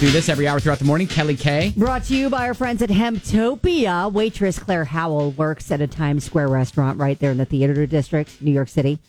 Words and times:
Do 0.00 0.12
this 0.12 0.28
every 0.28 0.46
hour 0.46 0.60
throughout 0.60 0.78
the 0.78 0.84
morning. 0.84 1.08
Kelly 1.08 1.34
K. 1.34 1.72
Brought 1.76 2.04
to 2.04 2.16
you 2.16 2.30
by 2.30 2.46
our 2.46 2.54
friends 2.54 2.82
at 2.82 2.88
Hemptopia. 2.88 4.12
Waitress 4.12 4.56
Claire 4.56 4.84
Howell 4.84 5.32
works 5.32 5.72
at 5.72 5.80
a 5.80 5.88
Times 5.88 6.22
Square 6.22 6.50
restaurant 6.50 7.00
right 7.00 7.18
there 7.18 7.32
in 7.32 7.36
the 7.36 7.44
theater 7.44 7.84
district, 7.84 8.40
New 8.40 8.52
York 8.52 8.68
City. 8.68 9.00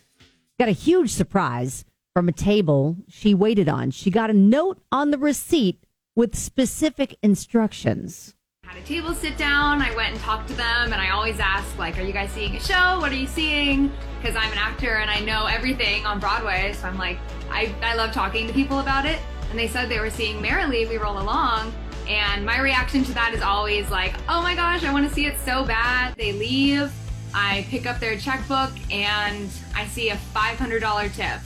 Got 0.58 0.68
a 0.68 0.72
huge 0.72 1.12
surprise 1.12 1.86
from 2.16 2.28
a 2.28 2.32
table 2.32 2.98
she 3.08 3.36
waited 3.36 3.70
on. 3.70 3.92
She 3.92 4.10
got 4.10 4.32
a 4.32 4.34
note 4.34 4.82
on 4.92 5.12
the 5.12 5.20
receipt 5.20 5.84
with 6.16 6.36
specific 6.36 7.16
instructions. 7.22 8.34
had 8.66 8.82
a 8.82 8.86
table 8.86 9.14
sit 9.14 9.38
down. 9.38 9.84
I 9.84 9.96
went 9.96 10.14
and 10.14 10.20
talked 10.22 10.48
to 10.48 10.56
them, 10.56 10.92
and 10.92 10.96
I 10.96 11.12
always 11.12 11.40
ask, 11.40 11.78
like, 11.78 12.00
"Are 12.00 12.04
you 12.04 12.14
guys 12.14 12.32
seeing 12.32 12.56
a 12.56 12.60
show? 12.60 13.00
What 13.00 13.12
are 13.12 13.16
you 13.16 13.28
seeing?" 13.28 13.92
Because 14.20 14.36
I'm 14.36 14.52
an 14.52 14.58
actor 14.58 14.96
and 14.96 15.10
I 15.12 15.20
know 15.20 15.46
everything 15.46 16.08
on 16.08 16.20
Broadway, 16.20 16.74
so 16.74 16.88
I'm 16.88 16.98
like, 16.98 17.20
I, 17.52 17.74
I 17.84 17.94
love 17.94 18.12
talking 18.12 18.48
to 18.48 18.54
people 18.54 18.80
about 18.80 19.06
it. 19.06 19.20
And 19.50 19.58
they 19.58 19.68
said 19.68 19.90
they 19.90 20.00
were 20.00 20.10
seeing 20.10 20.42
Merrily, 20.42 20.86
We 20.86 20.98
Roll 20.98 21.20
Along, 21.20 21.74
and 22.08 22.46
my 22.46 22.60
reaction 22.60 23.04
to 23.06 23.14
that 23.14 23.34
is 23.34 23.42
always 23.42 23.90
like, 23.90 24.16
"Oh 24.28 24.42
my 24.42 24.56
gosh, 24.56 24.84
I 24.84 24.94
want 24.94 25.08
to 25.08 25.14
see 25.14 25.26
it 25.26 25.38
so 25.44 25.66
bad." 25.66 26.16
They 26.16 26.34
leave. 26.34 26.92
I 27.34 27.66
pick 27.70 27.86
up 27.86 28.00
their 28.00 28.18
checkbook 28.18 28.72
and 28.92 29.50
I 29.76 29.86
see 29.88 30.10
a 30.10 30.18
$500 30.34 31.10
tip 31.10 31.40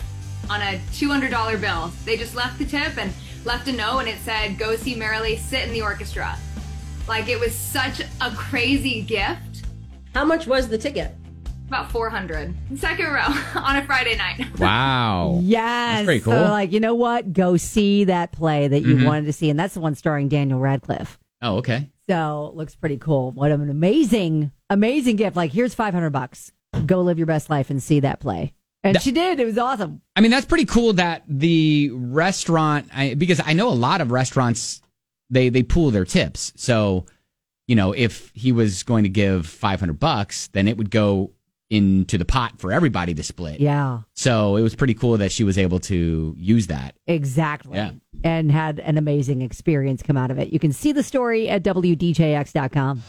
on 0.50 0.62
a 0.62 0.80
$200 0.94 1.58
bill. 1.58 1.92
They 2.06 2.18
just 2.18 2.36
left 2.36 2.60
the 2.60 2.66
tip 2.66 2.98
and 2.98 3.14
left 3.46 3.68
a 3.68 3.74
note, 3.74 4.00
and 4.00 4.10
it 4.10 4.20
said, 4.20 4.58
"Go 4.58 4.76
see 4.76 4.96
Merrily, 4.96 5.38
sit 5.38 5.64
in 5.68 5.74
the 5.74 5.82
orchestra." 5.82 6.38
Like 7.08 7.28
it 7.28 7.40
was 7.40 7.54
such 7.54 8.02
a 8.22 8.32
crazy 8.32 9.02
gift. 9.02 9.66
How 10.14 10.24
much 10.24 10.48
was 10.48 10.70
the 10.70 10.78
ticket? 10.78 11.16
About 11.68 11.92
400. 11.92 12.54
Second 12.78 13.06
row 13.06 13.22
on 13.56 13.76
a 13.78 13.86
Friday 13.86 14.16
night. 14.16 14.60
Wow. 14.60 15.40
Yes. 15.44 15.98
That's 15.98 16.06
pretty 16.06 16.22
cool. 16.22 16.34
So, 16.34 16.44
like, 16.44 16.72
you 16.72 16.80
know 16.80 16.96
what? 16.96 17.34
Go 17.34 17.58
see 17.58 18.06
that 18.06 18.32
play 18.32 18.68
that 18.68 18.82
you 18.82 18.96
mm-hmm. 18.96 19.06
wanted 19.06 19.26
to 19.26 19.34
see. 19.34 19.50
And 19.50 19.60
that's 19.60 19.74
the 19.74 19.80
one 19.80 19.96
starring 19.96 20.30
Daniel 20.30 20.60
Radcliffe. 20.60 21.20
Oh, 21.42 21.58
okay. 21.58 21.90
So 22.10 22.52
looks 22.56 22.76
pretty 22.76 22.98
cool. 22.98 23.32
What 23.32 23.52
an 23.52 23.70
amazing, 23.70 24.52
amazing 24.70 25.16
gift. 25.18 25.36
Like, 25.36 25.52
here's 25.52 25.74
500 25.74 26.10
bucks. 26.12 26.52
Go 26.86 27.02
live 27.02 27.18
your 27.18 27.28
best 27.28 27.50
life 27.50 27.70
and 27.70 27.82
see 27.82 28.02
that 28.02 28.20
play. 28.20 28.54
And 28.84 29.02
she 29.02 29.12
did. 29.12 29.40
It 29.40 29.46
was 29.46 29.58
awesome. 29.58 30.02
I 30.16 30.22
mean, 30.22 30.32
that's 30.32 30.46
pretty 30.46 30.66
cool 30.66 30.94
that 30.94 31.24
the 31.28 31.90
restaurant, 31.94 32.90
I, 32.94 33.14
because 33.14 33.42
I 33.44 33.54
know 33.54 33.70
a 33.70 33.72
lot 33.72 34.02
of 34.02 34.12
restaurants, 34.12 34.82
they, 35.30 35.50
they 35.50 35.64
pool 35.64 35.92
their 35.92 36.06
tips. 36.06 36.52
So, 36.56 37.06
you 37.68 37.76
know, 37.76 37.94
if 37.94 38.32
he 38.34 38.52
was 38.52 38.84
going 38.84 39.04
to 39.04 39.10
give 39.10 39.48
500 39.48 40.00
bucks, 40.00 40.48
then 40.48 40.68
it 40.68 40.78
would 40.78 40.92
go 40.92 41.32
into 41.74 42.18
the 42.18 42.26
pot 42.26 42.60
for 42.60 42.72
everybody 42.72 43.14
to 43.14 43.24
split. 43.24 43.60
Yeah, 43.60 44.00
So 44.14 44.56
it 44.56 44.62
was 44.62 44.76
pretty 44.76 44.94
cool 44.94 45.18
that 45.18 45.32
she 45.32 45.44
was 45.44 45.58
able 45.58 45.80
to 45.82 46.36
use 46.38 46.68
that. 46.68 46.96
exactly. 47.08 47.78
Yeah. 47.78 47.92
And 48.24 48.52
had 48.52 48.80
an 48.80 48.98
amazing 48.98 49.42
experience 49.42 50.02
come 50.02 50.16
out 50.16 50.32
of 50.32 50.40
it. 50.40 50.54
You 50.54 50.60
can 50.60 50.72
see 50.72 50.94
the 50.94 51.04
story 51.04 51.50
at 51.50 51.62
WDJX.com. 51.64 53.04